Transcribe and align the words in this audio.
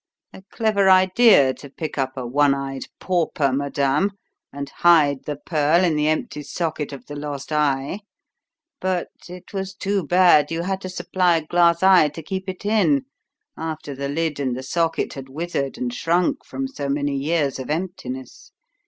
A 0.33 0.41
clever 0.49 0.89
idea 0.89 1.53
to 1.53 1.69
pick 1.69 1.95
up 1.95 2.17
a 2.17 2.25
one 2.25 2.55
eyed 2.55 2.85
pauper, 2.99 3.53
madame, 3.53 4.13
and 4.51 4.67
hide 4.77 5.25
the 5.25 5.35
pearl 5.35 5.83
in 5.83 5.95
the 5.95 6.07
empty 6.07 6.41
socket 6.41 6.91
of 6.91 7.05
the 7.05 7.15
lost 7.15 7.51
eye, 7.51 7.99
but 8.79 9.09
it 9.29 9.53
was 9.53 9.75
too 9.75 10.03
bad, 10.03 10.49
you 10.49 10.63
had 10.63 10.81
to 10.81 10.89
supply 10.89 11.37
a 11.37 11.45
glass 11.45 11.83
eye 11.83 12.09
to 12.09 12.23
keep 12.23 12.49
it 12.49 12.65
in, 12.65 13.05
after 13.55 13.93
the 13.93 14.09
lid 14.09 14.39
and 14.39 14.57
the 14.57 14.63
socket 14.63 15.13
had 15.13 15.29
withered 15.29 15.77
and 15.77 15.93
shrunk 15.93 16.43
from 16.43 16.67
so 16.67 16.89
many 16.89 17.15
years 17.15 17.59
of 17.59 17.69
emptiness. 17.69 18.53